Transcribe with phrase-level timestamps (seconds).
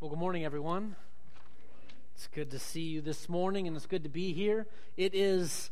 [0.00, 0.96] Well, good morning, everyone.
[2.14, 4.66] It's good to see you this morning, and it's good to be here.
[4.96, 5.70] It is,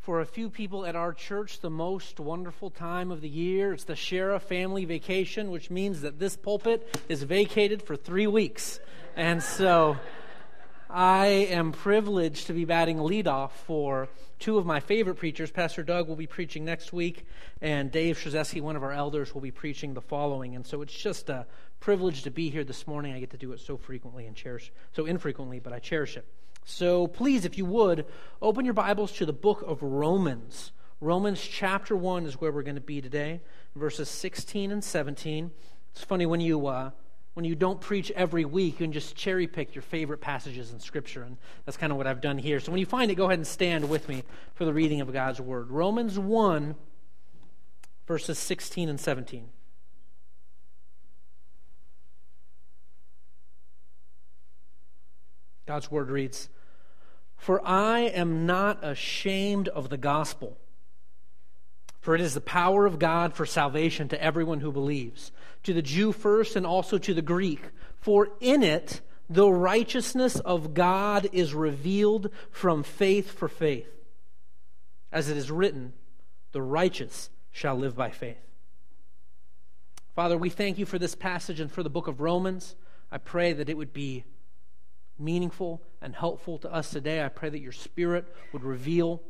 [0.00, 3.74] for a few people at our church, the most wonderful time of the year.
[3.74, 8.80] It's the Sheriff family vacation, which means that this pulpit is vacated for three weeks.
[9.14, 9.98] And so
[10.88, 14.08] I am privileged to be batting leadoff for
[14.38, 15.50] two of my favorite preachers.
[15.50, 17.26] Pastor Doug will be preaching next week,
[17.60, 20.54] and Dave Shazeski, one of our elders, will be preaching the following.
[20.54, 21.46] And so it's just a
[21.80, 23.14] privilege to be here this morning.
[23.14, 26.24] I get to do it so frequently and cherish so infrequently, but I cherish it.
[26.64, 28.06] So please, if you would,
[28.40, 30.70] open your Bibles to the book of Romans.
[31.00, 33.40] Romans chapter 1 is where we're going to be today,
[33.74, 35.50] verses 16 and 17.
[35.92, 36.90] It's funny when you uh,
[37.36, 41.22] when you don't preach every week, can just cherry pick your favorite passages in Scripture,
[41.22, 41.36] and
[41.66, 42.60] that's kind of what I've done here.
[42.60, 44.22] So when you find it, go ahead and stand with me
[44.54, 45.70] for the reading of God's Word.
[45.70, 46.74] Romans 1,
[48.06, 49.50] verses 16 and 17.
[55.66, 56.48] God's word reads
[57.36, 60.56] For I am not ashamed of the gospel,
[62.06, 65.32] for it is the power of God for salvation to everyone who believes,
[65.64, 67.60] to the Jew first and also to the Greek.
[67.98, 73.90] For in it the righteousness of God is revealed from faith for faith.
[75.10, 75.94] As it is written,
[76.52, 78.38] the righteous shall live by faith.
[80.14, 82.76] Father, we thank you for this passage and for the book of Romans.
[83.10, 84.22] I pray that it would be
[85.18, 87.24] meaningful and helpful to us today.
[87.24, 89.22] I pray that your Spirit would reveal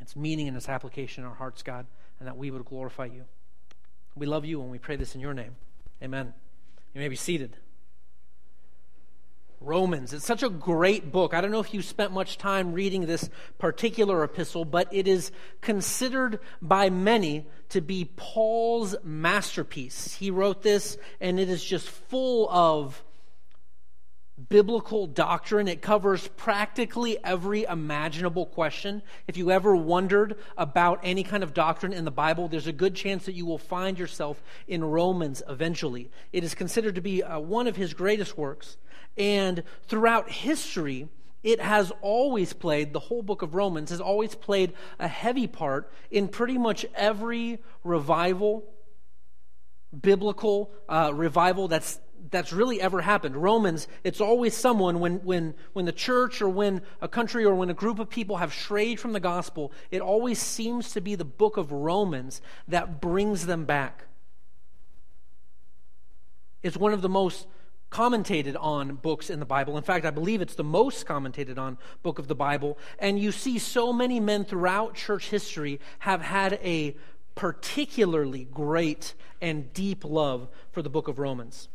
[0.00, 1.86] its meaning and its application in our hearts, God,
[2.18, 3.24] and that we would glorify you.
[4.14, 5.56] We love you and we pray this in your name.
[6.02, 6.34] Amen.
[6.94, 7.56] You may be seated.
[9.60, 10.12] Romans.
[10.12, 11.34] It's such a great book.
[11.34, 15.32] I don't know if you spent much time reading this particular epistle, but it is
[15.60, 20.14] considered by many to be Paul's masterpiece.
[20.14, 23.02] He wrote this, and it is just full of
[24.48, 25.66] biblical doctrine.
[25.66, 29.02] It covers practically every imaginable question.
[29.26, 32.94] If you ever wondered about any kind of doctrine in the Bible, there's a good
[32.94, 36.10] chance that you will find yourself in Romans eventually.
[36.32, 38.76] It is considered to be uh, one of his greatest works.
[39.16, 41.08] And throughout history,
[41.42, 45.90] it has always played, the whole book of Romans has always played a heavy part
[46.10, 48.64] in pretty much every revival,
[50.00, 52.00] biblical uh, revival that's
[52.30, 53.36] that's really ever happened.
[53.36, 57.70] Romans, it's always someone when, when, when the church or when a country or when
[57.70, 61.24] a group of people have strayed from the gospel, it always seems to be the
[61.24, 64.04] book of Romans that brings them back.
[66.62, 67.46] It's one of the most
[67.90, 69.76] commentated on books in the Bible.
[69.76, 72.78] In fact, I believe it's the most commentated on book of the Bible.
[72.98, 76.96] And you see so many men throughout church history have had a
[77.34, 81.68] particularly great and deep love for the book of Romans.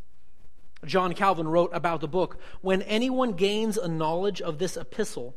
[0.85, 5.35] John Calvin wrote about the book When anyone gains a knowledge of this epistle,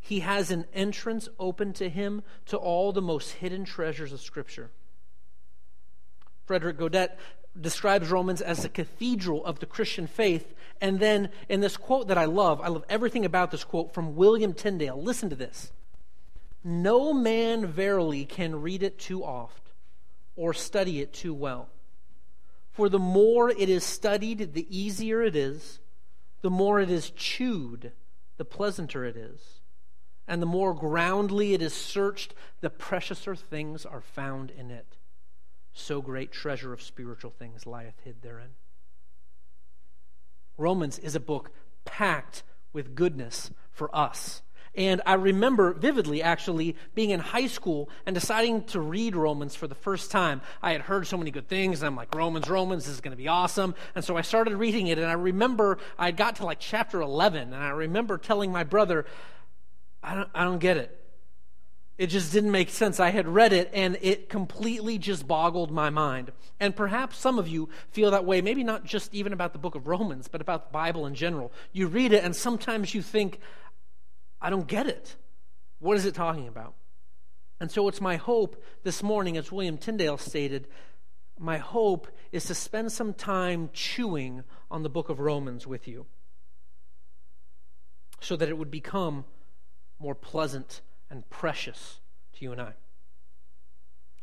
[0.00, 4.70] he has an entrance open to him to all the most hidden treasures of Scripture.
[6.46, 7.18] Frederick Godet
[7.60, 10.54] describes Romans as the cathedral of the Christian faith.
[10.80, 14.14] And then in this quote that I love, I love everything about this quote from
[14.14, 15.02] William Tyndale.
[15.02, 15.72] Listen to this
[16.62, 19.72] No man verily can read it too oft
[20.36, 21.68] or study it too well.
[22.76, 25.80] For the more it is studied, the easier it is.
[26.42, 27.92] The more it is chewed,
[28.36, 29.60] the pleasanter it is.
[30.28, 34.98] And the more groundly it is searched, the preciouser things are found in it.
[35.72, 38.56] So great treasure of spiritual things lieth hid therein.
[40.58, 41.52] Romans is a book
[41.86, 42.42] packed
[42.74, 44.42] with goodness for us.
[44.76, 49.66] And I remember vividly, actually, being in high school and deciding to read Romans for
[49.66, 50.42] the first time.
[50.62, 53.16] I had heard so many good things, and I'm like, Romans, Romans, this is going
[53.16, 53.74] to be awesome.
[53.94, 57.54] And so I started reading it, and I remember I got to like chapter 11,
[57.54, 59.06] and I remember telling my brother,
[60.02, 61.02] I don't, I don't get it.
[61.98, 63.00] It just didn't make sense.
[63.00, 66.30] I had read it and it completely just boggled my mind.
[66.60, 69.74] And perhaps some of you feel that way, maybe not just even about the book
[69.74, 71.52] of Romans, but about the Bible in general.
[71.72, 73.40] You read it and sometimes you think,
[74.46, 75.16] I don't get it.
[75.80, 76.74] What is it talking about?
[77.58, 80.68] And so it's my hope this morning, as William Tyndale stated,
[81.36, 86.06] my hope is to spend some time chewing on the book of Romans with you
[88.20, 89.24] so that it would become
[89.98, 91.98] more pleasant and precious
[92.34, 92.74] to you and I.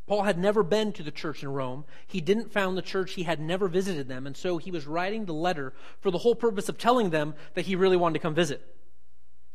[0.07, 1.83] Paul had never been to the church in Rome.
[2.07, 3.15] He didn't found the church.
[3.15, 4.25] He had never visited them.
[4.25, 7.65] And so he was writing the letter for the whole purpose of telling them that
[7.65, 8.73] he really wanted to come visit.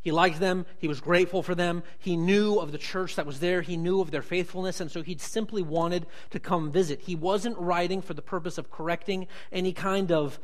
[0.01, 0.65] He liked them.
[0.79, 1.83] He was grateful for them.
[1.99, 3.63] He knew of the church that was there.
[3.63, 4.81] He knew of their faithfulness.
[4.81, 7.01] And so he simply wanted to come visit.
[7.01, 10.39] He wasn't writing for the purpose of correcting any kind of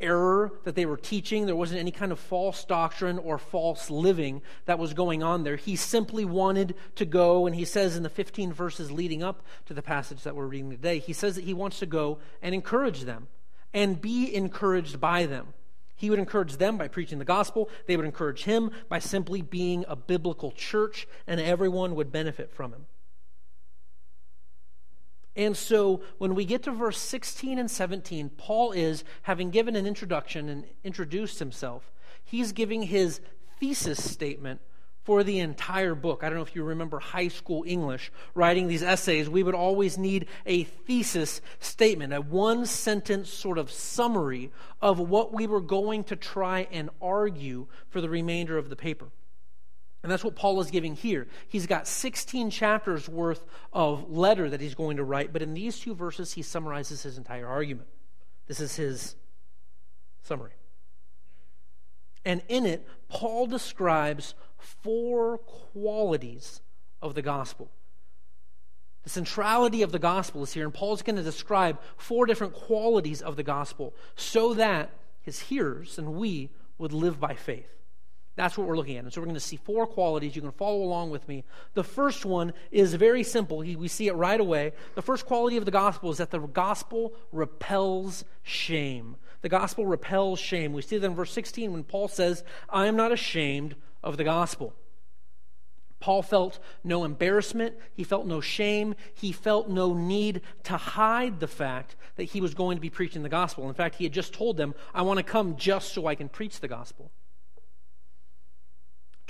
[0.00, 1.46] error that they were teaching.
[1.46, 5.56] There wasn't any kind of false doctrine or false living that was going on there.
[5.56, 9.74] He simply wanted to go, and he says in the 15 verses leading up to
[9.74, 13.02] the passage that we're reading today, he says that he wants to go and encourage
[13.02, 13.28] them
[13.72, 15.54] and be encouraged by them.
[16.00, 17.68] He would encourage them by preaching the gospel.
[17.86, 22.72] They would encourage him by simply being a biblical church, and everyone would benefit from
[22.72, 22.86] him.
[25.36, 29.86] And so when we get to verse 16 and 17, Paul is, having given an
[29.86, 31.92] introduction and introduced himself,
[32.24, 33.20] he's giving his
[33.58, 34.62] thesis statement
[35.02, 36.22] for the entire book.
[36.22, 39.96] I don't know if you remember high school English, writing these essays, we would always
[39.96, 44.50] need a thesis statement, a one sentence sort of summary
[44.82, 49.08] of what we were going to try and argue for the remainder of the paper.
[50.02, 51.28] And that's what Paul is giving here.
[51.48, 55.78] He's got 16 chapters worth of letter that he's going to write, but in these
[55.78, 57.88] two verses, he summarizes his entire argument.
[58.46, 59.14] This is his
[60.22, 60.52] summary.
[62.24, 66.60] And in it, Paul describes four qualities
[67.00, 67.70] of the gospel.
[69.02, 73.22] The centrality of the gospel is here, and Paul's going to describe four different qualities
[73.22, 74.90] of the gospel so that
[75.22, 77.68] his hearers and we would live by faith.
[78.36, 79.04] That's what we're looking at.
[79.04, 80.34] And so we're going to see four qualities.
[80.34, 81.44] You can follow along with me.
[81.74, 83.58] The first one is very simple.
[83.58, 84.72] We see it right away.
[84.94, 89.16] The first quality of the gospel is that the gospel repels shame.
[89.42, 90.72] The gospel repels shame.
[90.72, 94.24] We see that in verse 16 when Paul says, I am not ashamed of the
[94.24, 94.74] gospel.
[95.98, 97.76] Paul felt no embarrassment.
[97.94, 98.94] He felt no shame.
[99.14, 103.22] He felt no need to hide the fact that he was going to be preaching
[103.22, 103.68] the gospel.
[103.68, 106.28] In fact, he had just told them, I want to come just so I can
[106.28, 107.10] preach the gospel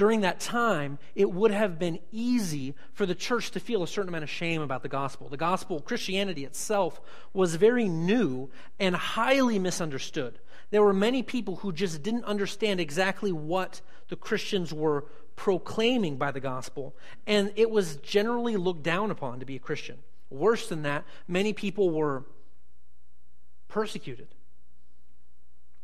[0.01, 4.09] during that time, it would have been easy for the church to feel a certain
[4.09, 5.29] amount of shame about the gospel.
[5.29, 7.03] The gospel, Christianity itself,
[7.35, 8.49] was very new
[8.79, 10.39] and highly misunderstood.
[10.71, 15.05] There were many people who just didn't understand exactly what the Christians were
[15.37, 19.99] proclaiming by the gospel, and it was generally looked down upon to be a Christian.
[20.31, 22.25] Worse than that, many people were
[23.69, 24.29] persecuted.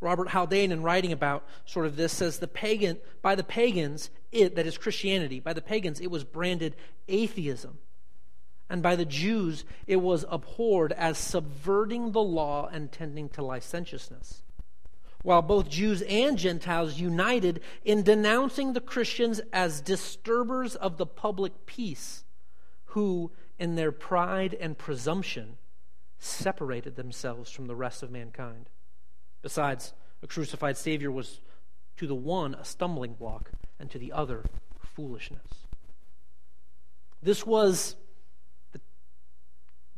[0.00, 4.54] Robert Haldane, in writing about sort of this, says the pagan by the pagans, it
[4.56, 6.76] that is Christianity, by the pagans it was branded
[7.08, 7.78] atheism.
[8.68, 14.42] And by the Jews, it was abhorred as subverting the law and tending to licentiousness.
[15.22, 21.66] While both Jews and Gentiles united in denouncing the Christians as disturbers of the public
[21.66, 22.24] peace,
[22.86, 25.58] who, in their pride and presumption,
[26.18, 28.68] separated themselves from the rest of mankind.
[29.42, 29.92] Besides,
[30.22, 31.40] a crucified Savior was
[31.96, 34.44] to the one a stumbling block, and to the other
[34.94, 35.66] foolishness.
[37.22, 37.96] This was
[38.72, 38.80] the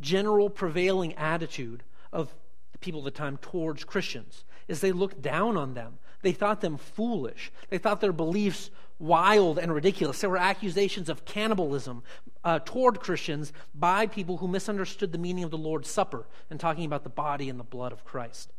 [0.01, 1.83] general prevailing attitude
[2.13, 2.35] of
[2.73, 5.99] the people of the time towards Christians, is they looked down on them.
[6.23, 7.53] They thought them foolish.
[7.69, 10.21] They thought their beliefs wild and ridiculous.
[10.21, 12.03] There were accusations of cannibalism
[12.43, 16.85] uh, toward Christians by people who misunderstood the meaning of the Lord's Supper and talking
[16.85, 18.53] about the body and the blood of Christ.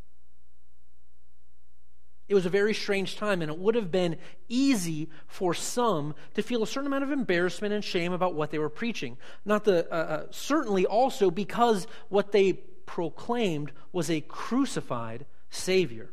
[2.30, 4.18] It was a very strange time, and it would have been
[4.48, 8.60] easy for some to feel a certain amount of embarrassment and shame about what they
[8.60, 9.18] were preaching.
[9.46, 16.12] Not the uh, uh, certainly also because what they proclaimed was a crucified Savior.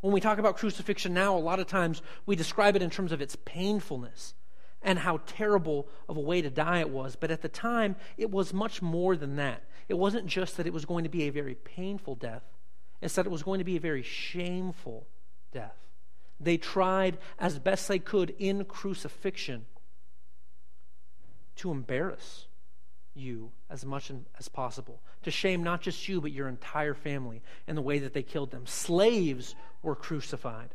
[0.00, 3.12] When we talk about crucifixion now, a lot of times we describe it in terms
[3.12, 4.34] of its painfulness
[4.82, 7.14] and how terrible of a way to die it was.
[7.14, 9.62] But at the time, it was much more than that.
[9.88, 12.42] It wasn't just that it was going to be a very painful death,
[13.00, 15.06] it's that it was going to be a very shameful
[15.56, 15.76] death.
[16.38, 19.64] They tried as best they could in crucifixion
[21.56, 22.46] to embarrass
[23.14, 27.74] you as much as possible, to shame not just you, but your entire family in
[27.74, 28.66] the way that they killed them.
[28.66, 30.74] Slaves were crucified.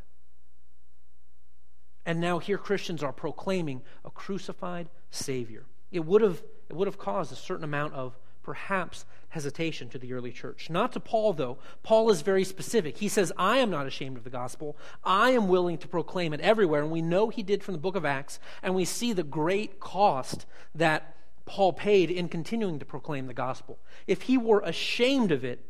[2.03, 5.65] And now here Christians are proclaiming a crucified Savior.
[5.91, 10.13] It would have, it would have caused a certain amount of perhaps hesitation to the
[10.13, 10.69] early church.
[10.69, 11.57] Not to Paul, though.
[11.83, 12.97] Paul is very specific.
[12.97, 14.77] He says, I am not ashamed of the gospel.
[15.03, 16.81] I am willing to proclaim it everywhere.
[16.81, 19.79] And we know he did from the book of Acts, and we see the great
[19.79, 20.45] cost
[20.75, 23.79] that Paul paid in continuing to proclaim the gospel.
[24.05, 25.65] If he were ashamed of it,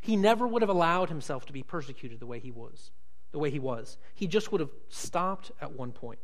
[0.00, 2.90] he never would have allowed himself to be persecuted the way he was.
[3.32, 3.98] The way he was.
[4.14, 6.18] He just would have stopped at one point.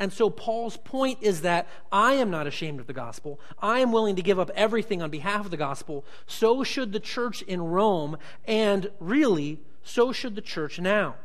[0.00, 3.38] And so Paul's point is that I am not ashamed of the gospel.
[3.60, 6.06] I am willing to give up everything on behalf of the gospel.
[6.26, 8.16] So should the church in Rome,
[8.46, 11.16] and really, so should the church now.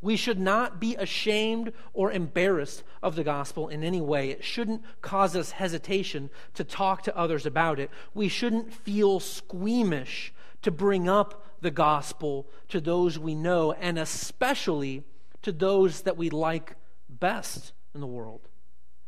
[0.00, 4.30] We should not be ashamed or embarrassed of the gospel in any way.
[4.30, 7.90] It shouldn't cause us hesitation to talk to others about it.
[8.14, 15.02] We shouldn't feel squeamish to bring up the gospel to those we know, and especially
[15.42, 16.76] to those that we like
[17.20, 18.48] best in the world.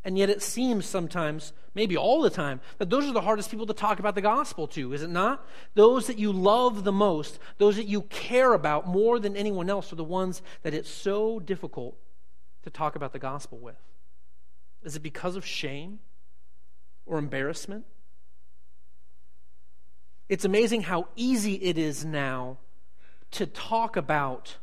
[0.05, 3.67] And yet it seems sometimes, maybe all the time, that those are the hardest people
[3.67, 5.45] to talk about the gospel to, is it not?
[5.75, 9.93] Those that you love the most, those that you care about more than anyone else,
[9.93, 11.99] are the ones that it's so difficult
[12.63, 13.77] to talk about the gospel with.
[14.85, 15.99] Is it because of shame
[17.05, 17.85] or embarrassment?
[20.29, 22.59] It's amazing how easy it is now
[23.33, 24.59] to talk about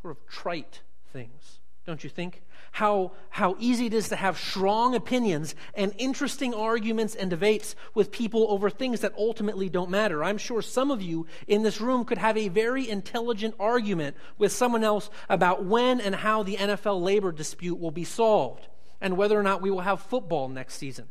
[0.00, 0.80] sort of trite
[1.14, 2.42] things, don't you think?
[2.72, 8.10] How, how easy it is to have strong opinions and interesting arguments and debates with
[8.10, 10.24] people over things that ultimately don't matter.
[10.24, 14.50] I'm sure some of you in this room could have a very intelligent argument with
[14.50, 18.66] someone else about when and how the NFL labor dispute will be solved
[19.00, 21.06] and whether or not we will have football next season.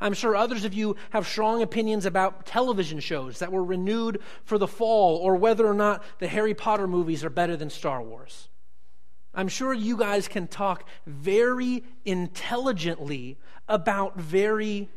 [0.00, 4.56] I'm sure others of you have strong opinions about television shows that were renewed for
[4.56, 8.48] the fall or whether or not the Harry Potter movies are better than Star Wars.
[9.34, 14.88] I'm sure you guys can talk very intelligently about very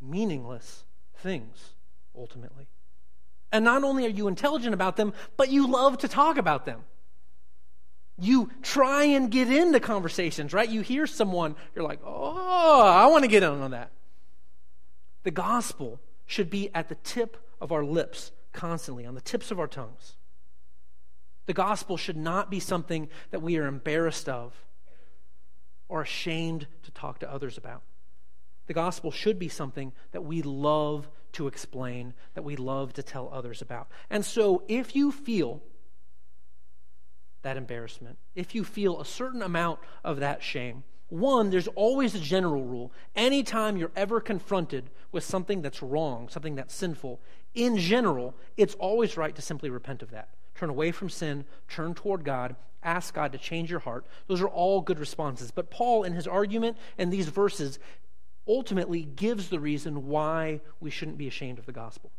[0.00, 0.84] meaningless
[1.16, 1.74] things,
[2.16, 2.66] ultimately.
[3.52, 6.84] And not only are you intelligent about them, but you love to talk about them.
[8.18, 10.68] You try and get into conversations, right?
[10.68, 13.90] You hear someone, you're like, oh, I want to get in on that.
[15.22, 19.58] The gospel should be at the tip of our lips constantly, on the tips of
[19.58, 20.16] our tongues.
[21.50, 24.54] The gospel should not be something that we are embarrassed of
[25.88, 27.82] or ashamed to talk to others about.
[28.68, 33.28] The gospel should be something that we love to explain, that we love to tell
[33.32, 33.88] others about.
[34.10, 35.60] And so, if you feel
[37.42, 42.20] that embarrassment, if you feel a certain amount of that shame, one, there's always a
[42.20, 42.92] general rule.
[43.16, 47.20] Anytime you're ever confronted with something that's wrong, something that's sinful,
[47.56, 50.28] in general, it's always right to simply repent of that.
[50.60, 54.04] Turn away from sin, turn toward God, ask God to change your heart.
[54.26, 55.50] Those are all good responses.
[55.50, 57.78] But Paul, in his argument in these verses,
[58.46, 62.10] ultimately gives the reason why we shouldn't be ashamed of the gospel.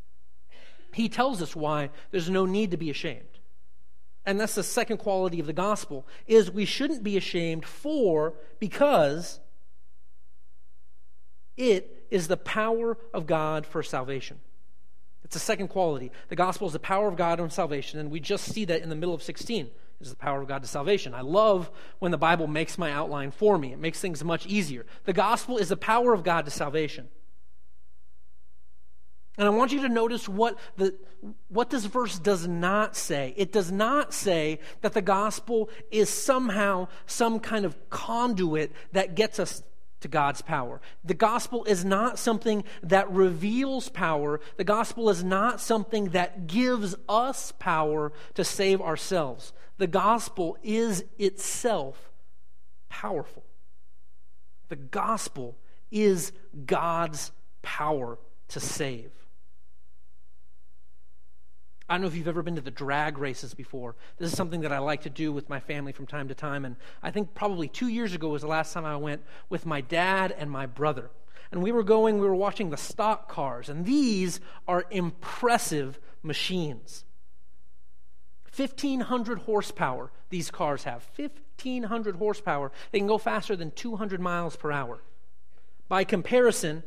[0.91, 3.37] He tells us why there's no need to be ashamed.
[4.25, 9.39] And that's the second quality of the gospel is we shouldn't be ashamed for because
[11.57, 14.39] it is the power of God for salvation.
[15.31, 16.11] It's a second quality.
[16.27, 18.89] The gospel is the power of God on salvation, and we just see that in
[18.89, 19.69] the middle of 16
[20.01, 21.13] is the power of God to salvation.
[21.13, 23.71] I love when the Bible makes my outline for me.
[23.71, 24.85] It makes things much easier.
[25.05, 27.07] The gospel is the power of God to salvation.
[29.37, 30.97] And I want you to notice what, the,
[31.47, 33.33] what this verse does not say.
[33.37, 39.39] It does not say that the gospel is somehow some kind of conduit that gets
[39.39, 39.63] us
[40.01, 40.81] to God's power.
[41.03, 44.39] The gospel is not something that reveals power.
[44.57, 49.53] The gospel is not something that gives us power to save ourselves.
[49.77, 52.11] The gospel is itself
[52.89, 53.43] powerful.
[54.69, 55.57] The gospel
[55.91, 56.31] is
[56.65, 57.31] God's
[57.61, 58.17] power
[58.49, 59.11] to save.
[61.89, 63.95] I don't know if you've ever been to the drag races before.
[64.17, 66.63] This is something that I like to do with my family from time to time.
[66.63, 69.81] And I think probably two years ago was the last time I went with my
[69.81, 71.11] dad and my brother.
[71.51, 73.67] And we were going, we were watching the stock cars.
[73.67, 77.03] And these are impressive machines.
[78.55, 81.07] 1,500 horsepower, these cars have.
[81.17, 82.71] 1,500 horsepower.
[82.91, 85.03] They can go faster than 200 miles per hour.
[85.87, 86.83] By comparison,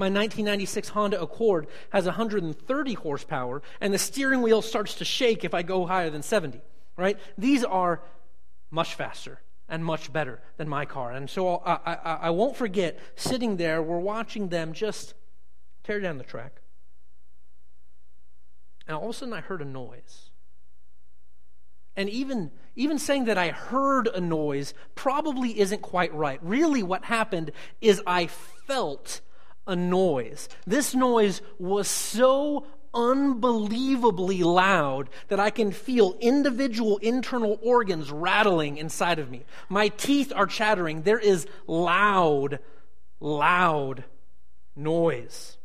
[0.00, 5.52] my 1996 Honda Accord has 130 horsepower, and the steering wheel starts to shake if
[5.52, 6.62] I go higher than 70,
[6.96, 7.18] right?
[7.36, 8.00] These are
[8.70, 11.12] much faster and much better than my car.
[11.12, 15.12] And so I, I, I won't forget sitting there, we're watching them just
[15.84, 16.62] tear down the track.
[18.88, 20.30] And all of a sudden I heard a noise.
[21.94, 26.38] And even, even saying that I heard a noise probably isn't quite right.
[26.42, 27.52] Really, what happened
[27.82, 29.20] is I felt
[29.66, 30.48] a noise.
[30.66, 39.18] This noise was so unbelievably loud that I can feel individual internal organs rattling inside
[39.18, 39.44] of me.
[39.68, 41.02] My teeth are chattering.
[41.02, 42.58] There is loud,
[43.20, 44.04] loud
[44.74, 45.56] noise.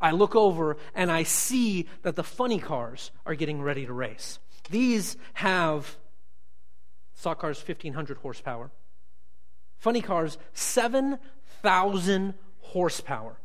[0.00, 4.38] I look over and I see that the funny cars are getting ready to race.
[4.68, 5.96] These have
[7.14, 8.70] stock cars 1500 horsepower.
[9.78, 13.36] Funny cars 7,000 horsepower.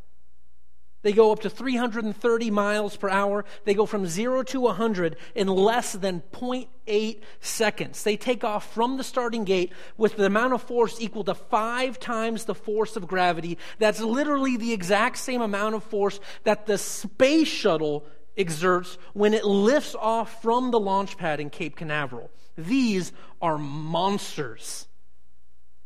[1.02, 3.46] They go up to 330 miles per hour.
[3.64, 8.04] They go from 0 to 100 in less than 0.8 seconds.
[8.04, 12.00] They take off from the starting gate with the amount of force equal to five
[12.00, 13.58] times the force of gravity.
[13.78, 18.06] That's literally the exact same amount of force that the space shuttle
[18.38, 22.30] exerts when it lifts off from the launch pad in Cape Canaveral.
[22.58, 24.89] These are monsters.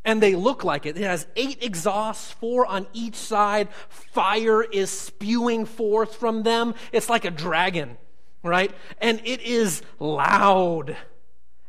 [0.06, 0.98] And they look like it.
[0.98, 3.70] It has eight exhausts, four on each side.
[3.90, 6.76] Fire is spewing forth from them.
[6.92, 7.98] It's like a dragon,
[8.44, 8.72] right?
[9.00, 10.98] And it is loud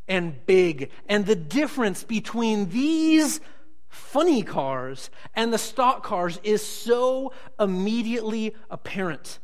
[0.08, 0.90] and big.
[1.08, 3.40] And the difference between these
[3.88, 9.38] funny cars and the stock cars is so immediately apparent.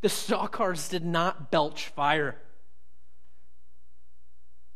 [0.00, 2.36] The stock cars did not belch fire.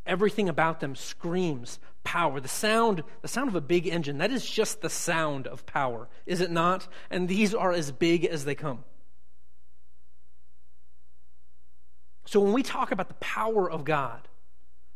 [0.06, 2.40] Everything about them screams power.
[2.40, 6.08] The sound, the sound of a big engine, that is just the sound of power,
[6.24, 6.86] is it not?
[7.10, 8.84] And these are as big as they come.
[12.26, 14.28] So when we talk about the power of God,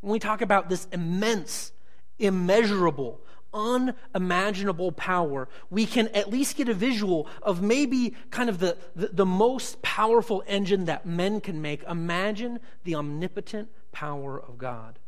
[0.00, 1.72] when we talk about this immense,
[2.18, 3.20] immeasurable,
[3.52, 9.08] unimaginable power, we can at least get a visual of maybe kind of the, the,
[9.12, 11.82] the, most powerful engine that men can make.
[11.84, 14.98] Imagine the omnipotent power of God,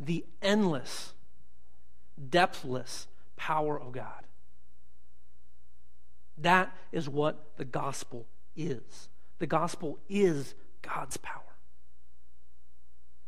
[0.00, 1.14] the endless,
[2.30, 3.06] depthless
[3.36, 4.26] power of God.
[6.38, 9.08] That is what the gospel is.
[9.38, 11.42] The gospel is God's power.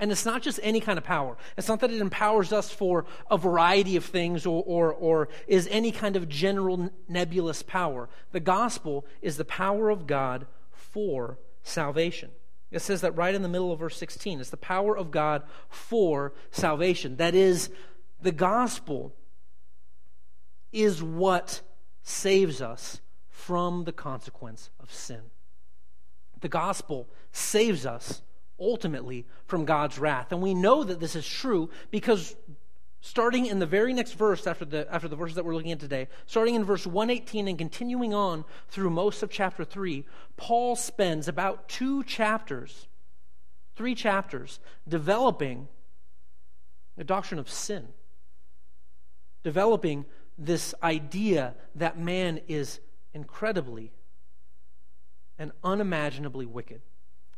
[0.00, 1.36] And it's not just any kind of power.
[1.56, 5.66] It's not that it empowers us for a variety of things or, or, or is
[5.70, 8.08] any kind of general nebulous power.
[8.30, 12.30] The gospel is the power of God for salvation.
[12.70, 14.40] It says that right in the middle of verse 16.
[14.40, 17.16] It's the power of God for salvation.
[17.16, 17.70] That is,
[18.20, 19.14] the gospel
[20.72, 21.60] is what
[22.02, 25.20] saves us from the consequence of sin.
[26.40, 28.22] The gospel saves us
[28.60, 30.32] ultimately from God's wrath.
[30.32, 32.34] And we know that this is true because
[33.00, 35.80] starting in the very next verse after the, after the verses that we're looking at
[35.80, 40.04] today, starting in verse 118 and continuing on through most of chapter 3,
[40.36, 42.88] Paul spends about two chapters,
[43.76, 44.58] three chapters,
[44.88, 45.68] developing
[46.96, 47.88] the doctrine of sin,
[49.48, 50.04] developing
[50.36, 52.80] this idea that man is
[53.14, 53.90] incredibly
[55.38, 56.82] and unimaginably wicked.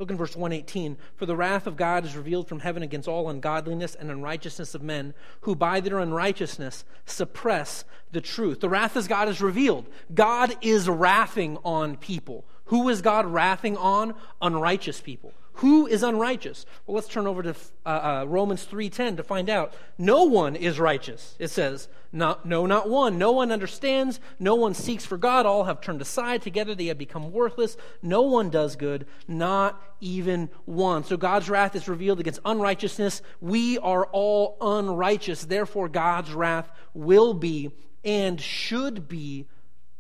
[0.01, 0.97] Look in verse 118.
[1.15, 4.83] For the wrath of God is revealed from heaven against all ungodliness and unrighteousness of
[4.83, 8.59] men, who by their unrighteousness suppress the truth.
[8.59, 9.87] The wrath of God is revealed.
[10.13, 12.45] God is wrathing on people.
[12.65, 14.15] Who is God wrathing on?
[14.43, 15.33] Unrighteous people.
[15.55, 16.65] Who is unrighteous?
[16.87, 19.75] Well, let's turn over to uh, uh, Romans 3:10 to find out.
[19.99, 21.37] No one is righteous.
[21.39, 23.19] It says, not, no, not one.
[23.19, 24.21] No one understands.
[24.39, 25.47] No one seeks for God.
[25.47, 26.43] All have turned aside.
[26.43, 27.77] Together they have become worthless.
[28.03, 31.05] No one does good, not even one.
[31.05, 33.23] So God's wrath is revealed against unrighteousness.
[33.41, 35.45] We are all unrighteous.
[35.45, 37.71] Therefore, God's wrath will be
[38.05, 39.47] and should be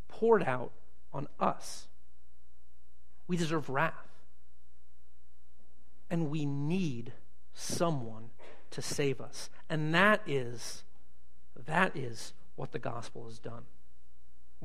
[0.08, 0.72] poured out
[1.12, 1.86] on us.
[3.28, 4.09] We deserve wrath.
[6.10, 7.12] And we need
[7.54, 8.30] someone
[8.70, 9.50] to save us.
[9.68, 10.84] And that is,
[11.66, 13.62] that is what the gospel has done.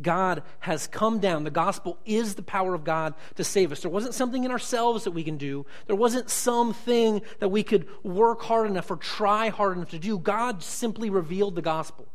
[0.02, 1.46] God has come down.
[1.46, 3.82] The gospel is the power of God to save us.
[3.82, 5.66] There wasn't something in ourselves that we can do.
[5.88, 10.20] There wasn't something that we could work hard enough or try hard enough to do.
[10.20, 12.08] God simply revealed the gospel.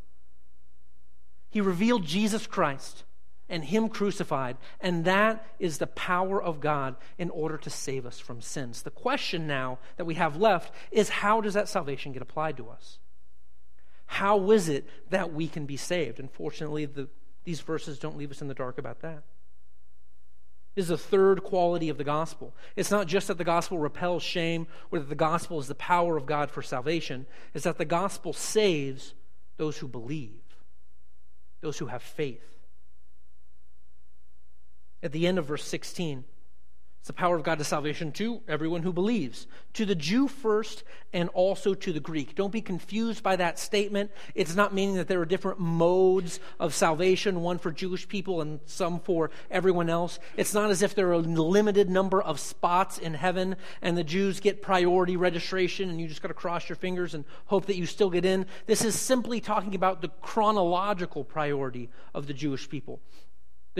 [1.48, 3.04] He revealed Jesus Christ
[3.50, 4.56] and Him crucified.
[4.80, 8.82] And that is the power of God in order to save us from sins.
[8.82, 12.70] The question now that we have left is how does that salvation get applied to
[12.70, 12.98] us?
[14.06, 16.18] How is it that we can be saved?
[16.18, 17.08] Unfortunately, the,
[17.44, 19.24] these verses don't leave us in the dark about that.
[20.74, 22.54] This is the third quality of the gospel.
[22.76, 26.16] It's not just that the gospel repels shame or that the gospel is the power
[26.16, 29.14] of God for salvation, it's that the gospel saves
[29.56, 30.40] those who believe,
[31.60, 32.49] those who have faith.
[35.02, 36.24] At the end of verse 16,
[37.00, 40.84] it's the power of God to salvation to everyone who believes, to the Jew first
[41.14, 42.34] and also to the Greek.
[42.34, 44.10] Don't be confused by that statement.
[44.34, 48.60] It's not meaning that there are different modes of salvation, one for Jewish people and
[48.66, 50.18] some for everyone else.
[50.36, 54.04] It's not as if there are a limited number of spots in heaven and the
[54.04, 57.76] Jews get priority registration and you just got to cross your fingers and hope that
[57.76, 58.44] you still get in.
[58.66, 63.00] This is simply talking about the chronological priority of the Jewish people.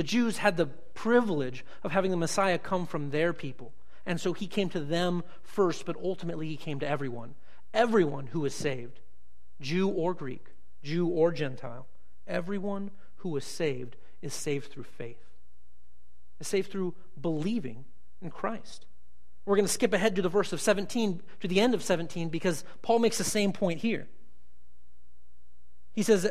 [0.01, 3.75] The Jews had the privilege of having the Messiah come from their people.
[4.07, 7.35] And so he came to them first, but ultimately he came to everyone.
[7.75, 9.01] Everyone who is saved,
[9.61, 10.47] Jew or Greek,
[10.83, 11.87] Jew or Gentile,
[12.27, 15.23] everyone who is saved is saved through faith,
[16.41, 17.85] is saved through believing
[18.23, 18.87] in Christ.
[19.45, 22.31] We're going to skip ahead to the verse of 17, to the end of 17,
[22.31, 24.09] because Paul makes the same point here.
[25.93, 26.27] He says,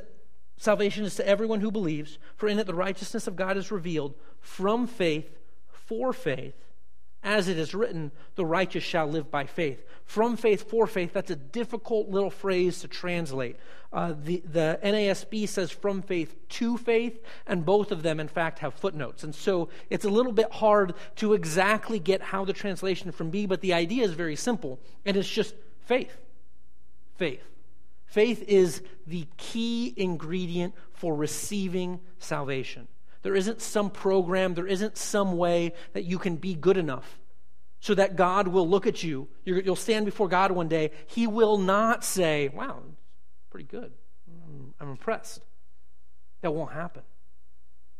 [0.59, 4.13] Salvation is to everyone who believes, for in it the righteousness of God is revealed
[4.41, 6.53] from faith for faith.
[7.23, 9.85] As it is written, the righteous shall live by faith.
[10.03, 13.55] From faith for faith, that's a difficult little phrase to translate.
[13.93, 18.59] Uh, the, the NASB says from faith to faith, and both of them, in fact,
[18.59, 19.23] have footnotes.
[19.23, 23.45] And so it's a little bit hard to exactly get how the translation from B,
[23.45, 26.17] but the idea is very simple, and it's just faith.
[27.15, 27.43] Faith.
[28.09, 32.87] Faith is the key ingredient for receiving salvation.
[33.21, 37.19] There isn't some program, there isn't some way that you can be good enough
[37.79, 39.27] so that God will look at you.
[39.45, 40.89] you will stand before God one day.
[41.05, 42.81] He will not say, Wow,
[43.51, 43.91] pretty good.
[44.79, 45.43] I'm impressed.
[46.41, 47.03] That won't happen.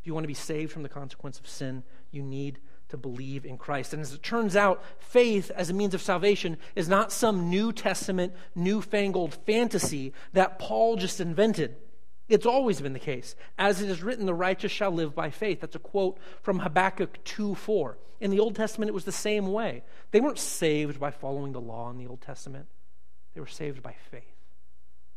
[0.02, 2.58] If you want to be saved from the consequence of sin, you need
[2.90, 3.94] to believe in Christ.
[3.94, 7.72] And as it turns out, faith as a means of salvation is not some New
[7.72, 11.76] Testament, newfangled fantasy that Paul just invented.
[12.28, 13.36] It's always been the case.
[13.58, 15.62] As it is written, the righteous shall live by faith.
[15.62, 17.98] That's a quote from Habakkuk 2 4.
[18.20, 19.84] In the Old Testament, it was the same way.
[20.12, 22.68] They weren't saved by following the law in the Old Testament,
[23.34, 24.36] they were saved by faith.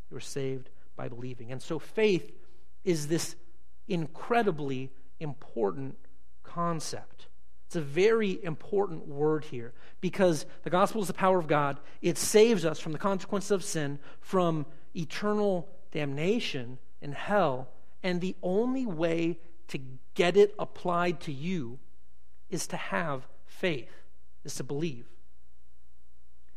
[0.09, 1.51] They were saved by believing.
[1.51, 2.31] And so faith
[2.83, 3.35] is this
[3.87, 5.97] incredibly important
[6.43, 7.27] concept.
[7.67, 11.79] It's a very important word here because the gospel is the power of God.
[12.01, 17.69] It saves us from the consequences of sin, from eternal damnation, in hell,
[18.03, 19.79] and the only way to
[20.13, 21.79] get it applied to you
[22.49, 23.91] is to have faith,
[24.43, 25.07] is to believe.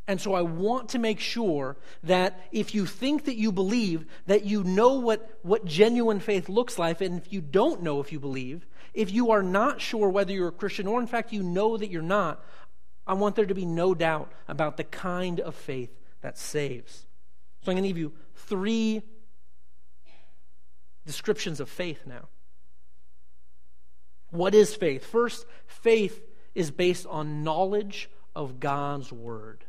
[0.08, 4.44] And so I want to make sure that if you think that you believe, that
[4.44, 7.00] you know what, what genuine faith looks like.
[7.00, 8.66] And if you don't know if you believe,
[8.96, 11.90] if you are not sure whether you're a Christian, or in fact you know that
[11.90, 12.42] you're not,
[13.06, 15.90] I want there to be no doubt about the kind of faith
[16.22, 17.06] that saves.
[17.62, 19.02] So I'm going to give you three
[21.04, 22.28] descriptions of faith now.
[24.30, 25.04] What is faith?
[25.04, 26.22] First, faith
[26.54, 29.64] is based on knowledge of God's word.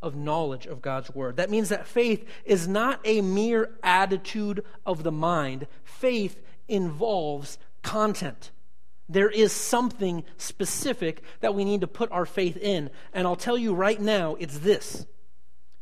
[0.00, 1.36] Of knowledge of God's word.
[1.36, 8.52] That means that faith is not a mere attitude of the mind, faith involves content.
[9.10, 12.90] There is something specific that we need to put our faith in.
[13.12, 15.04] And I'll tell you right now, it's this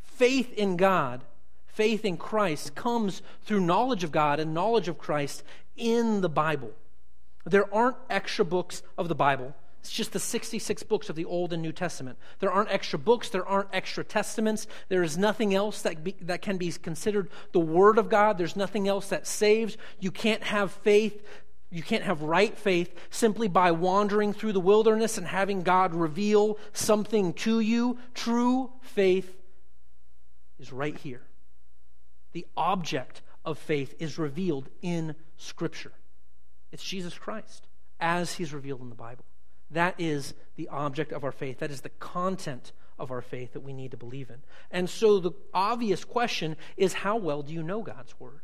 [0.02, 1.22] faith in God
[1.66, 5.44] faith in Christ comes through knowledge of God and knowledge of Christ
[5.76, 6.72] in the Bible.
[7.44, 9.54] There aren't extra books of the Bible.
[9.78, 12.18] It's just the 66 books of the Old and New Testament.
[12.40, 13.28] There aren't extra books.
[13.28, 14.66] There aren't extra testaments.
[14.88, 18.38] There is nothing else that, be, that can be considered the Word of God.
[18.38, 19.76] There's nothing else that saves.
[20.00, 21.24] You can't have faith.
[21.70, 26.58] You can't have right faith simply by wandering through the wilderness and having God reveal
[26.72, 27.98] something to you.
[28.14, 29.36] True faith
[30.58, 31.22] is right here
[32.32, 35.92] the object of faith is revealed in Scripture.
[36.70, 37.66] It's Jesus Christ
[37.98, 39.24] as he's revealed in the Bible.
[39.70, 41.58] That is the object of our faith.
[41.58, 44.42] That is the content of our faith that we need to believe in.
[44.70, 48.40] And so the obvious question is how well do you know God's Word?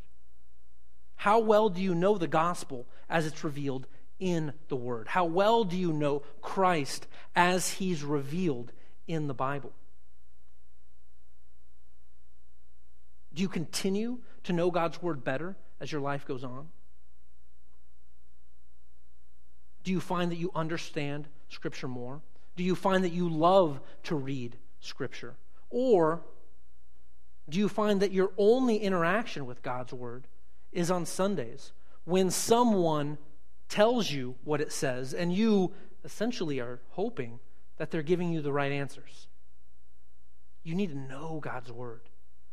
[1.17, 3.87] How well do you know the gospel as it's revealed
[4.19, 5.09] in the Word?
[5.09, 8.73] How well do you know Christ as he's revealed
[9.07, 9.73] in the Bible?
[13.35, 16.69] Do you continue to know God's word better as your life goes on?
[19.83, 22.23] Do you find that you understand Scripture more?
[22.57, 25.35] Do you find that you love to read Scripture?
[25.69, 26.23] Or
[27.49, 30.27] do you find that your only interaction with God's Word
[30.75, 31.73] is on Sundays
[32.05, 33.17] when someone
[33.69, 35.73] tells you what it says and you
[36.05, 37.41] essentially are hoping
[37.79, 39.29] that they're giving you the right answers?
[40.63, 42.03] You need to know God's Word.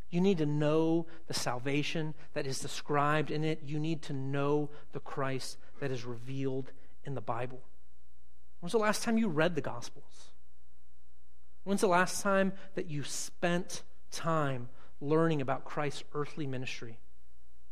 [0.10, 3.62] You need to know the salvation that is described in it.
[3.63, 6.71] You need to know the Christ that is revealed
[7.05, 7.62] in the Bible.
[8.60, 10.31] When's the last time you read the Gospels?
[11.63, 16.99] When's the last time that you spent time learning about Christ's earthly ministry,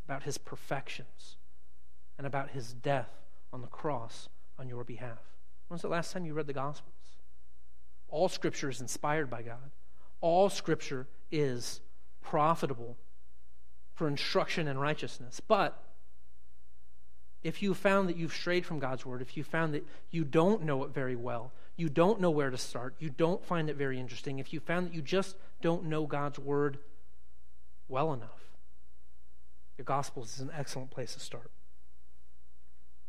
[0.10, 1.38] about his perfections,
[2.18, 3.12] and about his death
[3.54, 5.20] on the cross on your behalf?
[5.68, 6.96] When's the last time you read the Gospels?
[8.08, 9.70] All Scripture is inspired by God.
[10.20, 11.80] All Scripture is
[12.22, 12.98] profitable
[13.94, 15.40] for instruction in righteousness.
[15.48, 15.80] But
[17.44, 20.64] if you found that you've strayed from God's word, if you found that you don't
[20.64, 24.00] know it very well, you don't know where to start, you don't find it very
[24.00, 26.80] interesting, if you found that you just don't know God's word
[27.88, 28.49] well enough,
[29.80, 31.50] the Gospels is an excellent place to start.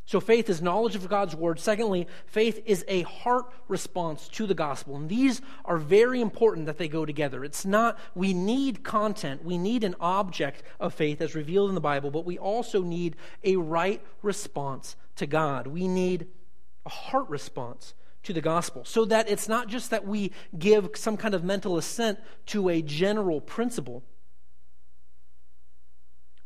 [0.06, 1.58] So, faith is knowledge of God's word.
[1.58, 4.96] Secondly, faith is a heart response to the gospel.
[4.96, 7.44] And these are very important that they go together.
[7.44, 11.80] It's not, we need content, we need an object of faith as revealed in the
[11.80, 15.66] Bible, but we also need a right response to God.
[15.66, 16.26] We need
[16.86, 21.16] a heart response to the gospel, so that it's not just that we give some
[21.16, 24.02] kind of mental assent to a general principle,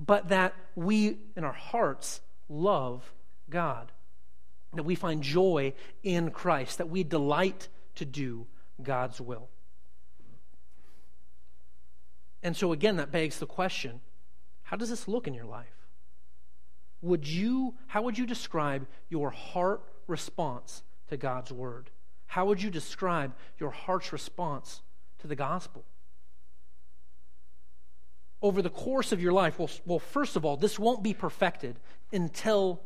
[0.05, 3.13] but that we, in our hearts, love
[3.49, 3.93] God,
[4.75, 8.47] that we find joy in Christ, that we delight to do
[8.83, 9.49] God's will.
[12.43, 14.01] And so, again, that begs the question
[14.63, 15.67] how does this look in your life?
[17.03, 21.91] Would you, how would you describe your heart response to God's word?
[22.27, 24.83] How would you describe your heart's response
[25.19, 25.85] to the gospel?
[28.45, 31.81] Over the course of your life, well, well, first of all, this won't be perfected
[32.13, 32.83] until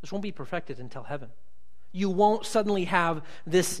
[0.00, 1.30] this won't be perfected until heaven.
[1.92, 3.80] You won't suddenly have this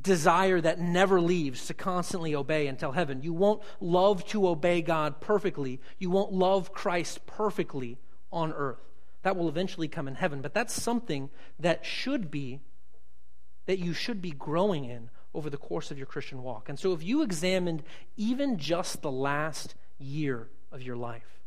[0.00, 3.22] desire that never leaves to constantly obey until heaven.
[3.22, 5.80] You won't love to obey God perfectly.
[6.00, 7.98] You won't love Christ perfectly
[8.32, 8.82] on earth.
[9.22, 10.42] That will eventually come in heaven.
[10.42, 12.58] But that's something that should be,
[13.66, 16.68] that you should be growing in over the course of your Christian walk.
[16.68, 17.82] And so if you examined
[18.16, 21.40] even just the last year of your life,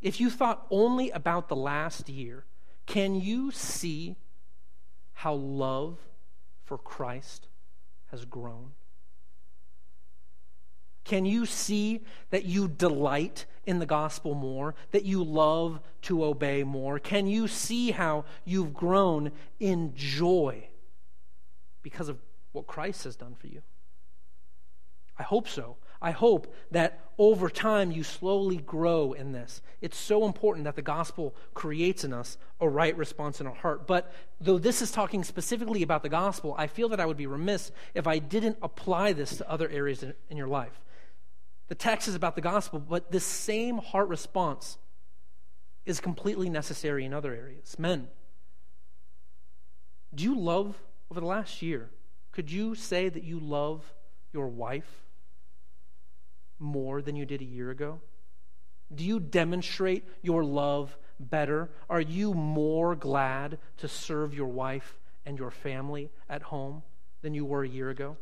[0.00, 2.44] if you thought only about the last year,
[2.86, 4.16] can you see
[5.12, 5.98] how love
[6.64, 7.48] for Christ
[8.10, 8.72] has grown?
[11.04, 16.62] Can you see that you delight in the gospel more, that you love to obey
[16.62, 16.98] more?
[16.98, 20.68] Can you see how you've grown in joy
[21.82, 22.18] because of
[22.52, 23.62] what Christ has done for you?
[25.18, 25.76] I hope so.
[26.02, 29.60] I hope that over time you slowly grow in this.
[29.82, 33.86] It's so important that the gospel creates in us a right response in our heart.
[33.86, 34.10] But
[34.40, 37.70] though this is talking specifically about the gospel, I feel that I would be remiss
[37.92, 40.80] if I didn't apply this to other areas in, in your life.
[41.68, 44.78] The text is about the gospel, but this same heart response
[45.84, 47.78] is completely necessary in other areas.
[47.78, 48.08] Men,
[50.14, 50.76] do you love
[51.10, 51.90] over the last year?
[52.32, 53.82] Could you say that you love
[54.32, 55.04] your wife
[56.58, 58.00] more than you did a year ago?
[58.94, 61.70] Do you demonstrate your love better?
[61.88, 66.82] Are you more glad to serve your wife and your family at home
[67.22, 68.16] than you were a year ago?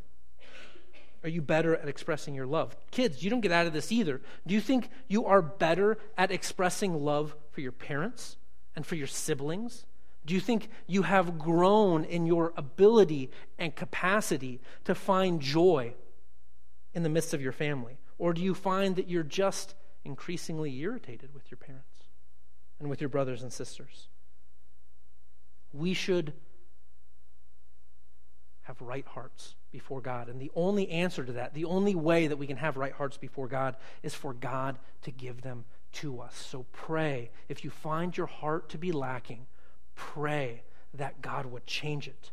[1.22, 2.76] Are you better at expressing your love?
[2.90, 4.20] Kids, you don't get out of this either.
[4.46, 8.36] Do you think you are better at expressing love for your parents
[8.76, 9.84] and for your siblings?
[10.28, 15.94] Do you think you have grown in your ability and capacity to find joy
[16.92, 17.96] in the midst of your family?
[18.18, 22.10] Or do you find that you're just increasingly irritated with your parents
[22.78, 24.08] and with your brothers and sisters?
[25.72, 26.34] We should
[28.64, 30.28] have right hearts before God.
[30.28, 33.16] And the only answer to that, the only way that we can have right hearts
[33.16, 36.36] before God, is for God to give them to us.
[36.36, 37.30] So pray.
[37.48, 39.46] If you find your heart to be lacking,
[39.98, 40.62] pray
[40.94, 42.30] that God would change it.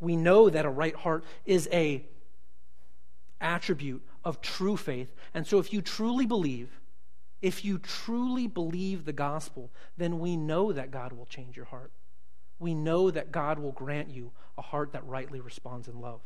[0.00, 2.06] We know that a right heart is a
[3.40, 5.12] attribute of true faith.
[5.34, 6.80] And so if you truly believe,
[7.42, 11.90] if you truly believe the gospel, then we know that God will change your heart.
[12.58, 16.20] We know that God will grant you a heart that rightly responds in love.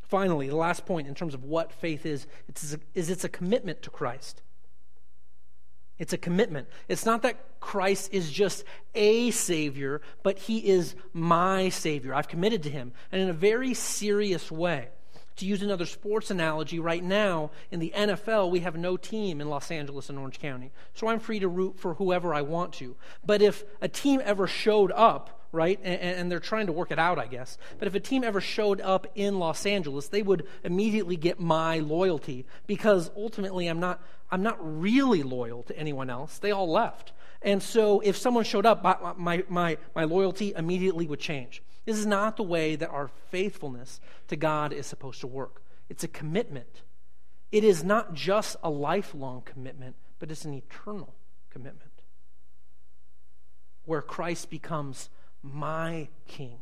[0.00, 3.82] Finally, the last point in terms of what faith is, it's is it's a commitment
[3.82, 4.42] to Christ.
[6.00, 6.66] It's a commitment.
[6.88, 12.14] It's not that Christ is just a Savior, but He is my Savior.
[12.14, 14.88] I've committed to Him, and in a very serious way.
[15.36, 19.48] To use another sports analogy, right now in the NFL, we have no team in
[19.48, 20.70] Los Angeles and Orange County.
[20.94, 22.96] So I'm free to root for whoever I want to.
[23.24, 26.98] But if a team ever showed up, right, and, and, they're trying to work it
[26.98, 30.46] out, I guess, but if a team ever showed up in Los Angeles, they would
[30.62, 36.38] immediately get my loyalty because ultimately I'm not, I'm not really loyal to anyone else.
[36.38, 37.12] They all left.
[37.42, 41.62] And so if someone showed up, my, my, my, my loyalty immediately would change.
[41.84, 45.62] This is not the way that our faithfulness to God is supposed to work.
[45.88, 46.82] It's a commitment.
[47.50, 51.14] It is not just a lifelong commitment, but it's an eternal
[51.48, 51.90] commitment
[53.86, 55.08] where Christ becomes
[55.42, 56.58] my king,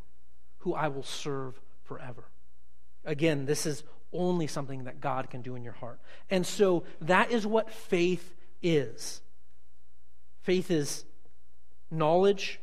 [0.60, 2.24] who I will serve forever.
[3.04, 6.00] Again, this is only something that God can do in your heart.
[6.30, 9.20] And so that is what faith is.
[10.42, 11.04] Faith is
[11.90, 12.60] knowledge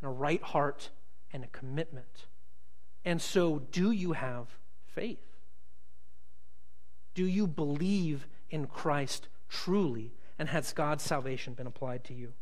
[0.00, 0.90] and a right heart
[1.32, 2.26] and a commitment.
[3.04, 4.46] And so, do you have
[4.86, 5.18] faith?
[7.14, 10.12] Do you believe in Christ truly?
[10.38, 12.32] And has God's salvation been applied to you?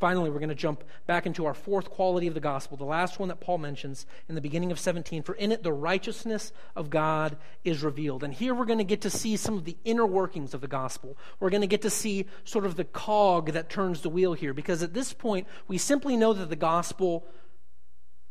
[0.00, 3.20] Finally, we're going to jump back into our fourth quality of the gospel, the last
[3.20, 5.22] one that Paul mentions in the beginning of 17.
[5.22, 8.24] For in it, the righteousness of God is revealed.
[8.24, 10.68] And here we're going to get to see some of the inner workings of the
[10.68, 11.18] gospel.
[11.38, 14.54] We're going to get to see sort of the cog that turns the wheel here,
[14.54, 17.26] because at this point, we simply know that the gospel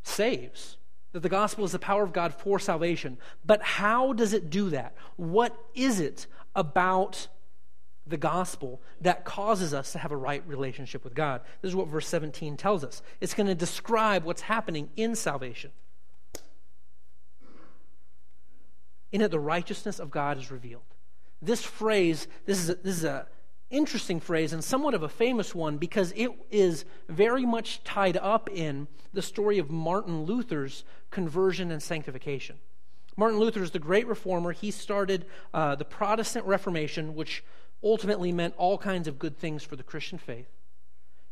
[0.02, 0.78] saves,
[1.12, 3.20] that the gospel is the power of God for salvation.
[3.46, 4.96] But how does it do that?
[5.18, 7.28] What is it about
[8.10, 11.42] the gospel that causes us to have a right relationship with God.
[11.62, 13.02] This is what verse 17 tells us.
[13.22, 15.72] It's going to describe what's happening in salvation.
[19.12, 20.84] In it, the righteousness of God is revealed.
[21.42, 23.28] This phrase, this is a, this is a
[23.70, 28.50] interesting phrase and somewhat of a famous one because it is very much tied up
[28.50, 32.58] in the story of Martin Luther's conversion and sanctification.
[33.16, 34.54] Martin Luther is the great reformer.
[34.54, 37.44] He started uh, the Protestant Reformation, which
[37.84, 40.50] ultimately meant all kinds of good things for the Christian faith.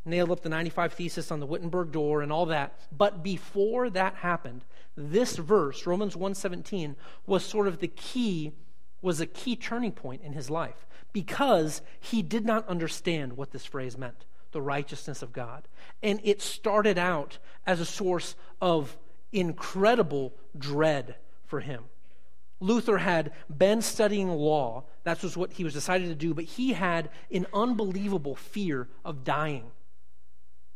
[0.05, 2.79] Nailed up the 95 Thesis on the Wittenberg door and all that.
[2.95, 4.63] But before that happened,
[4.95, 8.53] this verse, Romans 1:17, was sort of the key,
[9.01, 13.65] was a key turning point in his life because he did not understand what this
[13.65, 15.67] phrase meant, the righteousness of God.
[16.01, 18.97] And it started out as a source of
[19.31, 21.85] incredible dread for him.
[22.59, 24.83] Luther had been studying law.
[25.03, 29.23] That was what he was decided to do, but he had an unbelievable fear of
[29.23, 29.71] dying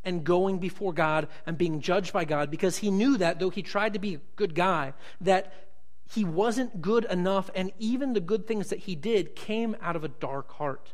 [0.04, 3.62] and going before God and being judged by God because he knew that though he
[3.62, 5.52] tried to be a good guy, that
[6.12, 10.04] he wasn't good enough, and even the good things that he did came out of
[10.04, 10.92] a dark heart.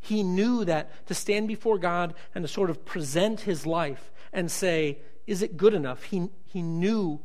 [0.00, 4.50] He knew that to stand before God and to sort of present his life and
[4.50, 6.04] say, Is it good enough?
[6.04, 7.20] He, he knew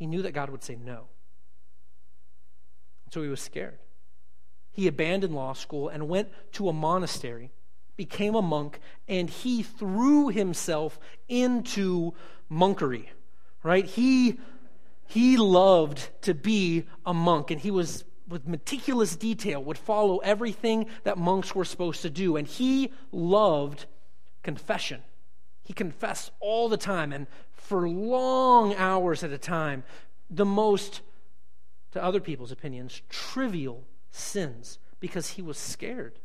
[0.00, 1.08] he knew that God would say no.
[3.10, 3.78] So he was scared.
[4.70, 7.50] He abandoned law school and went to a monastery,
[7.96, 12.14] became a monk, and he threw himself into
[12.50, 13.08] monkery,
[13.62, 13.84] right?
[13.84, 14.38] He,
[15.06, 20.86] he loved to be a monk, and he was with meticulous detail would follow everything
[21.02, 23.86] that monks were supposed to do and he loved
[24.44, 25.02] confession
[25.64, 29.82] he confessed all the time and for long hours at a time
[30.30, 31.00] the most
[31.92, 36.18] to other people's opinions, trivial sins because he was scared.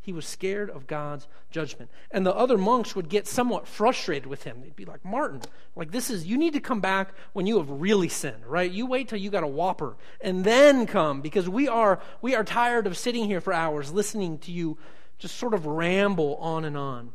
[0.00, 1.90] He was scared of God's judgment.
[2.12, 4.60] And the other monks would get somewhat frustrated with him.
[4.60, 5.40] They'd be like, Martin,
[5.74, 8.70] like this is, you need to come back when you have really sinned, right?
[8.70, 12.44] You wait till you got a whopper and then come because we are, we are
[12.44, 14.78] tired of sitting here for hours listening to you
[15.18, 17.12] just sort of ramble on and on.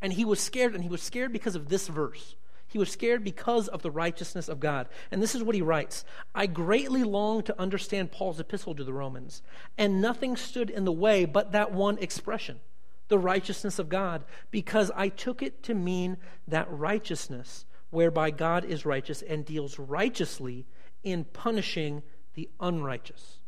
[0.00, 2.36] And he was scared, and he was scared because of this verse.
[2.68, 4.88] He was scared because of the righteousness of God.
[5.10, 6.04] And this is what he writes
[6.34, 9.42] I greatly long to understand Paul's epistle to the Romans,
[9.78, 12.60] and nothing stood in the way but that one expression,
[13.08, 18.84] the righteousness of God, because I took it to mean that righteousness whereby God is
[18.84, 20.66] righteous and deals righteously
[21.02, 22.02] in punishing
[22.34, 23.38] the unrighteous.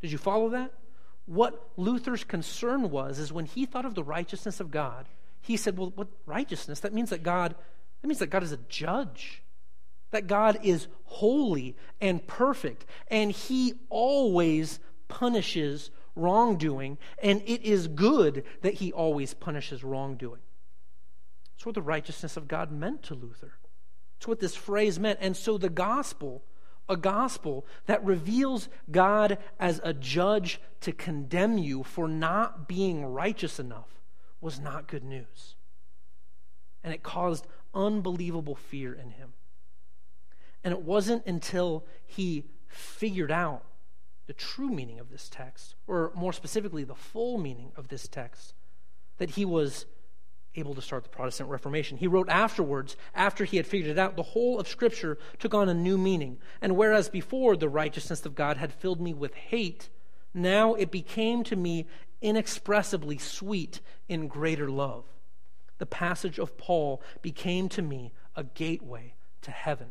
[0.00, 0.72] Did you follow that?
[1.26, 5.08] What Luther's concern was is when he thought of the righteousness of God,
[5.40, 6.80] he said, Well, what righteousness?
[6.80, 7.54] That means that God
[8.00, 9.42] that means that God is a judge,
[10.10, 18.44] that God is holy and perfect, and He always punishes wrongdoing, and it is good
[18.62, 20.40] that He always punishes wrongdoing.
[21.54, 23.54] That's what the righteousness of God meant to Luther.
[24.18, 25.18] That's what this phrase meant.
[25.20, 26.44] And so the gospel,
[26.88, 33.58] a gospel that reveals God as a judge to condemn you for not being righteous
[33.58, 33.88] enough,
[34.40, 35.56] was not good news.
[36.84, 37.46] And it caused
[37.78, 39.32] unbelievable fear in him.
[40.64, 43.64] And it wasn't until he figured out
[44.26, 48.52] the true meaning of this text, or more specifically, the full meaning of this text,
[49.16, 49.86] that he was
[50.54, 51.96] able to start the Protestant Reformation.
[51.96, 55.68] He wrote afterwards, after he had figured it out, the whole of Scripture took on
[55.68, 56.38] a new meaning.
[56.60, 59.88] And whereas before the righteousness of God had filled me with hate,
[60.34, 61.86] now it became to me
[62.20, 65.04] inexpressibly sweet in greater love
[65.78, 69.88] the passage of Paul became to me a gateway to heaven.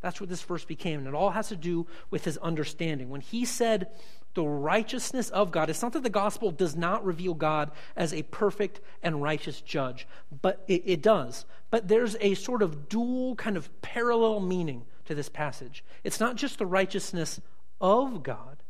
[0.00, 1.00] That's what this verse became.
[1.00, 3.10] And it all has to do with his understanding.
[3.10, 3.88] When he said
[4.34, 8.22] the righteousness of God, it's not that the gospel does not reveal God as a
[8.22, 10.06] perfect and righteous judge,
[10.42, 11.46] but it, it does.
[11.70, 15.82] But there's a sort of dual, kind of parallel meaning to this passage.
[16.04, 17.40] It's not just the righteousness
[17.80, 18.62] of God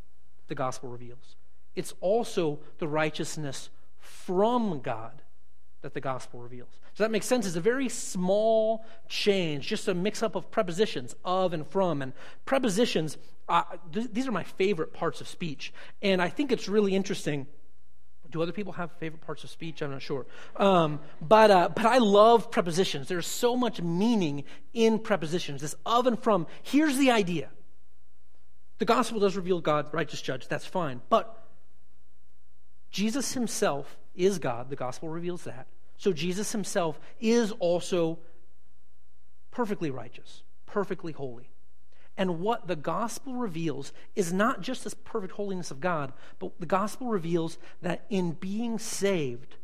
[0.46, 1.36] the gospel reveals,
[1.76, 3.68] it's also the righteousness
[3.98, 5.20] from God
[5.82, 6.70] that the gospel reveals.
[6.70, 7.46] Does that make sense?
[7.46, 12.02] It's a very small change, just a mix up of prepositions, of and from.
[12.02, 12.12] And
[12.44, 13.16] prepositions,
[13.48, 13.62] uh,
[13.92, 15.72] th- these are my favorite parts of speech.
[16.02, 17.46] And I think it's really interesting
[18.30, 19.80] Do other people have favorite parts of speech?
[19.80, 20.26] I'm not sure.
[20.56, 23.08] Um, but, uh, but I love prepositions.
[23.08, 25.62] There's so much meaning in prepositions.
[25.62, 26.46] This of and from.
[26.62, 27.48] Here's the idea
[28.78, 30.46] the gospel does reveal God, righteous judge.
[30.46, 31.00] That's fine.
[31.08, 31.42] But
[32.90, 34.68] Jesus himself is God.
[34.68, 35.66] The gospel reveals that.
[35.96, 38.18] So Jesus himself is also
[39.50, 41.50] perfectly righteous, perfectly holy.
[42.16, 46.66] And what the gospel reveals is not just this perfect holiness of God, but the
[46.66, 49.56] gospel reveals that in being saved,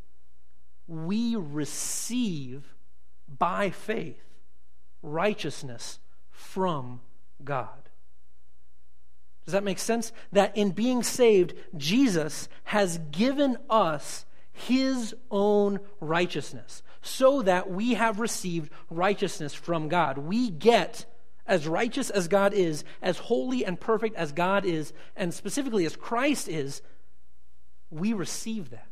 [0.86, 2.74] we receive
[3.38, 4.22] by faith
[5.02, 5.98] righteousness
[6.30, 7.00] from
[7.42, 7.88] God.
[9.44, 10.12] Does that make sense?
[10.32, 14.24] That in being saved, Jesus has given us
[14.55, 20.16] his own righteousness so that we have received righteousness from God.
[20.16, 21.05] We get
[21.46, 25.96] as righteous as God is, as holy and perfect as God is, and specifically as
[25.96, 26.80] Christ is,
[27.90, 28.88] we receive that.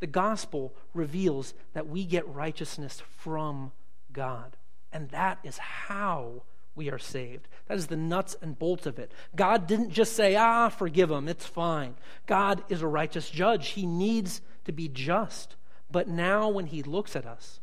[0.00, 3.70] The gospel reveals that we get righteousness from
[4.12, 4.56] God.
[4.92, 6.42] And that is how
[6.74, 7.46] we are saved.
[7.68, 9.12] That is the nuts and bolts of it.
[9.36, 11.94] God didn't just say, ah, forgive him, it's fine.
[12.26, 13.68] God is a righteous judge.
[13.68, 14.40] He needs
[14.70, 15.56] to be just.
[15.90, 17.60] But now, when He looks at us,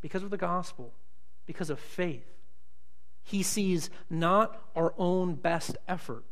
[0.00, 0.94] because of the gospel,
[1.46, 2.26] because of faith,
[3.26, 6.22] he sees not our own best effort,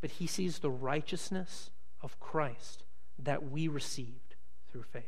[0.00, 1.70] but he sees the righteousness
[2.02, 2.82] of Christ
[3.20, 4.34] that we received
[4.68, 5.04] through faith.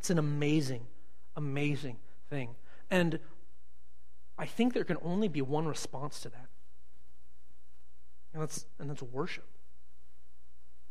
[0.00, 0.88] It's an amazing,
[1.36, 1.98] amazing
[2.28, 2.56] thing.
[2.90, 3.20] And
[4.36, 6.48] I think there can only be one response to that.
[8.32, 9.46] And that's, and that's worship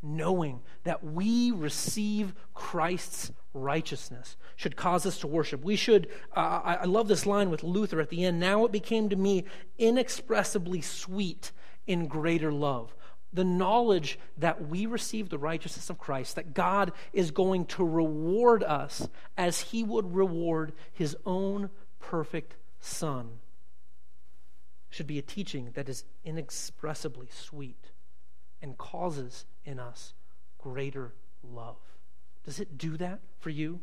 [0.02, 5.64] knowing that we receive Christ's righteousness should cause us to worship.
[5.64, 8.40] We should, uh, I, I love this line with Luther at the end.
[8.40, 9.44] Now it became to me
[9.78, 11.52] inexpressibly sweet
[11.86, 12.94] in greater love.
[13.32, 18.64] The knowledge that we receive the righteousness of Christ, that God is going to reward
[18.64, 21.70] us as he would reward his own
[22.00, 23.38] perfect Son,
[24.88, 27.92] should be a teaching that is inexpressibly sweet
[28.60, 30.12] and causes in us
[30.58, 31.78] greater love.
[32.44, 33.80] Does it do that for you?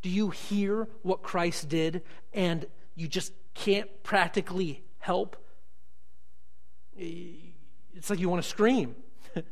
[0.00, 2.02] Do you hear what Christ did
[2.32, 5.36] and you just can't practically help?
[6.96, 8.94] It's like you want to scream.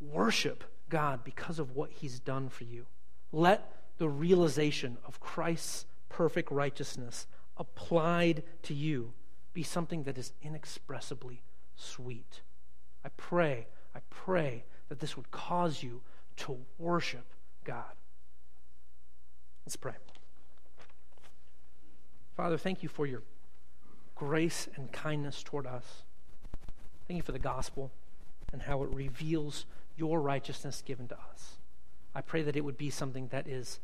[0.00, 2.86] Worship God because of what He's done for you.
[3.32, 7.26] Let the realization of Christ's perfect righteousness
[7.56, 9.12] applied to you
[9.52, 11.42] be something that is inexpressibly
[11.76, 12.42] sweet.
[13.04, 13.66] I pray,
[14.24, 16.00] pray that this would cause you
[16.36, 17.24] to worship
[17.64, 17.94] God.
[19.64, 19.94] Let's pray.
[22.36, 23.22] Father, thank you for your
[24.14, 26.02] grace and kindness toward us.
[27.06, 27.90] Thank you for the gospel
[28.52, 31.56] and how it reveals your righteousness given to us.
[32.14, 33.80] I pray that it would be something that is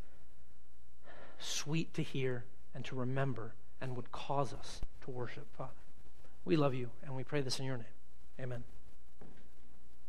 [1.39, 5.71] sweet to hear and to remember and would cause us to worship, Father.
[6.45, 7.87] We love you and we pray this in your name.
[8.41, 8.65] Amen.